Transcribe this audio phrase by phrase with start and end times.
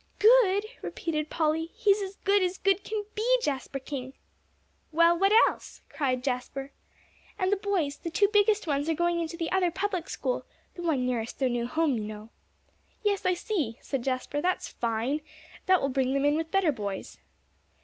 [0.17, 4.13] "Good?" repeated Polly, "he's as good as good can be, Jasper King!"
[4.91, 6.71] "Well, what else?" cried Jasper.
[7.37, 10.43] "And the boys the two biggest ones are going into the other public school,
[10.73, 12.29] the one nearest their new home, you know."
[13.03, 15.21] "Yes, I see," said Jasper, "that's fine.
[15.67, 17.19] That will bring them in with better boys."